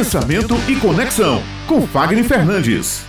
[0.00, 3.06] Pensamento e Conexão, com Fagner Fernandes.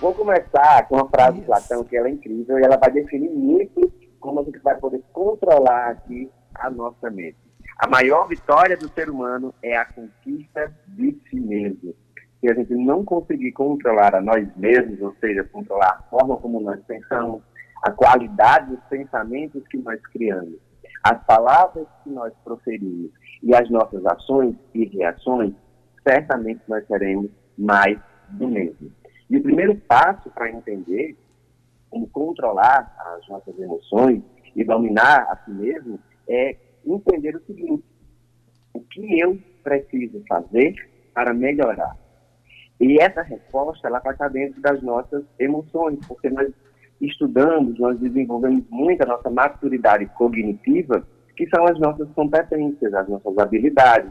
[0.00, 3.28] Vou começar com uma frase de Platão que ela é incrível e ela vai definir
[3.30, 7.36] muito como a gente vai poder controlar aqui a nossa mente.
[7.80, 11.96] A maior vitória do ser humano é a conquista de si mesmo.
[12.40, 16.60] Se a gente não conseguir controlar a nós mesmos, ou seja, controlar a forma como
[16.60, 17.42] nós pensamos,
[17.82, 20.54] a qualidade dos pensamentos que nós criamos,
[21.02, 23.10] as palavras que nós proferimos
[23.42, 25.54] e as nossas ações e reações,
[26.10, 27.98] certamente nós teremos mais
[28.30, 28.90] do mesmo.
[29.28, 31.16] E o primeiro passo para entender
[31.88, 34.22] como controlar as nossas emoções
[34.56, 37.84] e dominar a si mesmo é entender o seguinte:
[38.74, 40.74] o que eu preciso fazer
[41.14, 41.96] para melhorar?
[42.80, 46.50] E essa resposta ela vai estar dentro das nossas emoções, porque nós
[47.00, 51.06] estudamos, nós desenvolvemos muito a nossa maturidade cognitiva,
[51.36, 54.10] que são as nossas competências, as nossas habilidades,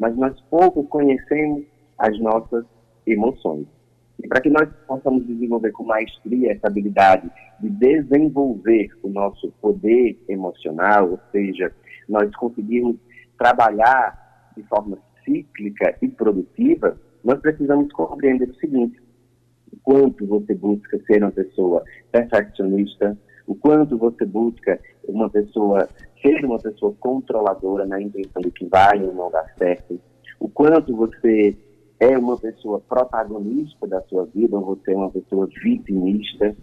[0.00, 1.64] mas nós pouco conhecemos
[1.98, 2.64] as nossas
[3.06, 3.66] emoções.
[4.22, 7.30] E para que nós possamos desenvolver com maestria essa habilidade
[7.60, 11.72] de desenvolver o nosso poder emocional, ou seja,
[12.08, 12.96] nós conseguirmos
[13.38, 18.98] trabalhar de forma cíclica e produtiva, nós precisamos compreender o seguinte:
[19.72, 25.88] o quanto você busca ser uma pessoa perfeccionista, o quanto você busca uma pessoa
[26.22, 30.00] ser uma pessoa controladora na intenção de que vai ou não dar certo,
[30.38, 31.56] o quanto você
[31.98, 36.56] é uma pessoa protagonista da sua vida ou você é uma pessoa vitimista,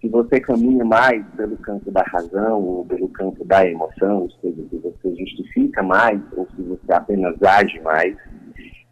[0.00, 4.62] se você caminha mais pelo campo da razão ou pelo campo da emoção, ou seja,
[4.68, 8.16] se você justifica mais ou se você apenas age mais,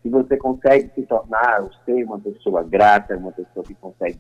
[0.02, 4.18] se você consegue se tornar ou ser uma pessoa grata, uma pessoa que consegue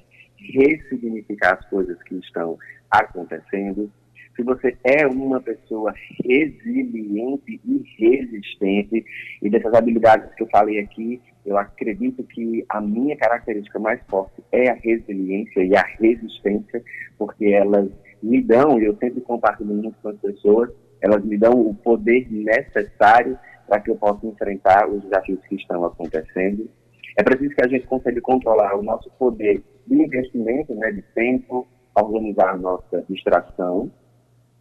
[0.52, 2.58] ressignificar as coisas que estão
[2.90, 3.90] acontecendo,
[4.36, 5.92] se você é uma pessoa
[6.24, 9.04] resiliente e resistente,
[9.42, 14.42] e dessas habilidades que eu falei aqui, eu acredito que a minha característica mais forte
[14.52, 16.82] é a resiliência e a resistência,
[17.18, 17.90] porque elas
[18.22, 20.70] me dão, e eu sempre compartilho muito com as pessoas,
[21.00, 25.84] elas me dão o poder necessário para que eu possa enfrentar os desafios que estão
[25.84, 26.68] acontecendo.
[27.16, 31.66] É preciso que a gente consiga controlar o nosso poder de investimento, né, de tempo,
[31.94, 33.90] organizar a nossa distração,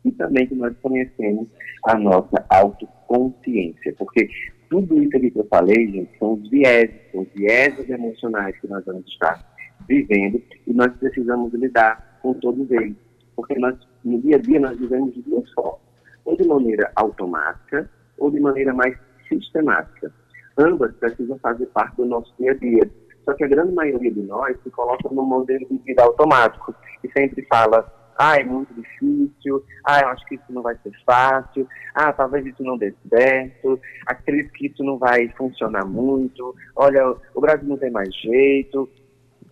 [0.05, 1.47] e também que nós conhecemos
[1.85, 4.29] a nossa autoconsciência, porque
[4.69, 8.85] tudo isso que eu falei, gente, são os vieses, são os vieses emocionais que nós
[8.85, 9.43] vamos estar
[9.87, 12.95] vivendo e nós precisamos lidar com todos eles,
[13.35, 15.79] porque nós, no dia a dia nós vivemos de duas formas,
[16.25, 18.95] ou de maneira automática ou de maneira mais
[19.27, 20.11] sistemática.
[20.57, 22.89] Ambas precisam fazer parte do nosso dia a dia.
[23.29, 26.73] Só que a grande maioria de nós se coloca no modelo de vida automático
[27.03, 27.85] e sempre fala
[28.17, 32.45] ah, é muito difícil, ah, eu acho que isso não vai ser fácil, ah, talvez
[32.45, 37.77] isso não dê certo, acredito que isso não vai funcionar muito, olha, o Brasil não
[37.77, 38.89] tem mais jeito.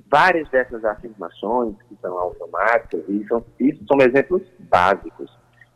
[0.09, 5.29] Várias dessas afirmações que são automáticas, e são, isso são exemplos básicos.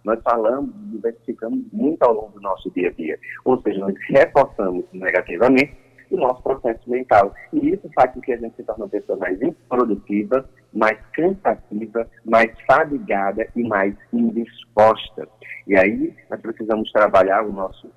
[0.04, 3.20] Nós falamos, diversificamos muito ao longo do nosso dia a dia.
[3.46, 5.78] Ou seja, nós reforçamos negativamente
[6.12, 7.34] o nosso processo mental.
[7.54, 12.08] E isso faz com que a gente se torne uma pessoa mais improdutiva, mais cansativa,
[12.26, 15.28] mais fadigada e mais indisposta.
[15.68, 17.90] E aí nós precisamos trabalhar o nosso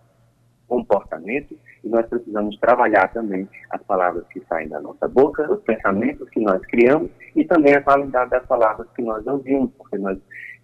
[0.66, 6.28] comportamento e nós precisamos trabalhar também as palavras que saem da nossa boca, os pensamentos
[6.30, 10.18] que nós criamos e também a qualidade das palavras que nós ouvimos, porque nós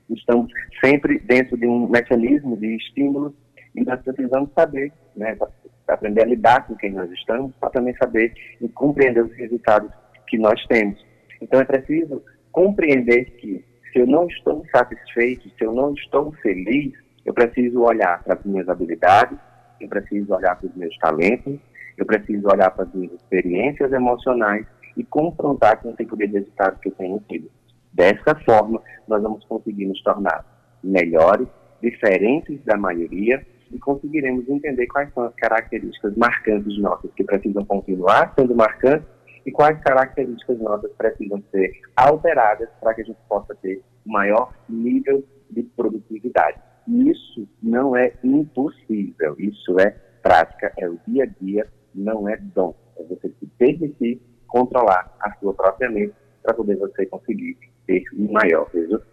[0.09, 0.51] estamos
[0.83, 3.33] sempre dentro de um mecanismo de estímulos
[3.75, 5.37] e nós precisamos saber, né,
[5.95, 9.91] aprender a lidar com quem nós estamos, para também saber e compreender os resultados
[10.27, 11.05] que nós temos.
[11.41, 16.93] Então é preciso compreender que se eu não estou satisfeito, se eu não estou feliz,
[17.25, 19.39] eu preciso olhar para as minhas habilidades,
[19.81, 21.59] eu preciso olhar para os meus talentos,
[21.97, 26.79] eu preciso olhar para as minhas experiências emocionais e confrontar com o tipo de resultado
[26.81, 27.51] que eu tenho tido.
[27.93, 30.45] Dessa forma, nós vamos conseguir nos tornar
[30.83, 31.49] melhores,
[31.83, 38.35] diferentes da maioria e conseguiremos entender quais são as características marcantes nossas que precisam continuar
[38.39, 39.07] sendo marcantes
[39.47, 45.25] e quais características nossas precisam ser alteradas para que a gente possa ter maior nível
[45.51, 46.59] de produtividade.
[46.89, 49.91] Isso não é impossível, isso é
[50.23, 52.75] prática, é o dia a dia, não é dom.
[52.99, 57.57] É você se permitir controlar a sua própria mente para poder você conseguir
[57.87, 59.10] ter um maior resultado.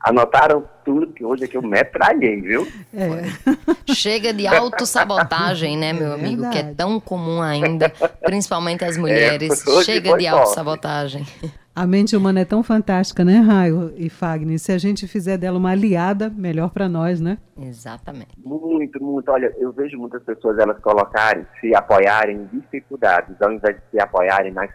[0.00, 2.66] Anotaram tudo que hoje é que eu metralhei, viu?
[2.94, 3.22] É.
[3.92, 6.48] Chega de autossabotagem, né, meu é amigo?
[6.50, 7.92] Que é tão comum ainda,
[8.22, 9.66] principalmente as mulheres.
[9.66, 11.26] É, Chega de autossabotagem.
[11.74, 14.58] A mente humana é tão fantástica, né, Raio e Fagner?
[14.58, 17.38] Se a gente fizer dela uma aliada, melhor para nós, né?
[17.56, 18.30] Exatamente.
[18.36, 19.30] Muito, muito.
[19.30, 24.02] Olha, eu vejo muitas pessoas elas colocarem, se apoiarem em dificuldades, ao invés de se
[24.02, 24.70] apoiarem nas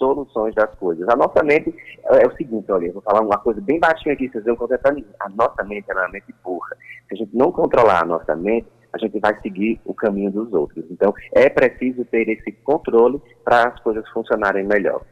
[0.00, 1.06] soluções das coisas.
[1.08, 1.74] A nossa mente
[2.04, 4.56] é, é o seguinte, olha, eu vou falar uma coisa bem baixinha aqui, vocês vão
[4.56, 5.04] contentando.
[5.20, 6.74] A nossa mente é uma mente burra.
[7.08, 10.52] Se a gente não controlar a nossa mente, a gente vai seguir o caminho dos
[10.52, 10.84] outros.
[10.90, 15.02] Então, é preciso ter esse controle para as coisas funcionarem melhor.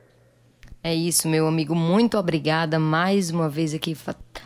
[0.82, 1.74] É isso, meu amigo.
[1.74, 3.96] Muito obrigada mais uma vez aqui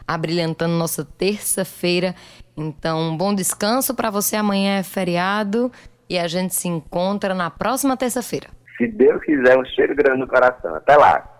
[0.06, 2.14] abrilhantando nossa terça-feira.
[2.56, 4.36] Então, bom descanso para você.
[4.36, 5.70] Amanhã é feriado
[6.08, 8.48] e a gente se encontra na próxima terça-feira.
[8.82, 10.74] Se Deus quiser, um cheiro grande no coração.
[10.74, 11.31] Até lá.